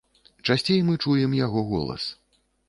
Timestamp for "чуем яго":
1.03-1.65